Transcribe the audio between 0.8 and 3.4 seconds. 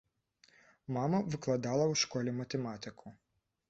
Мама выкладала ў школе матэматыку.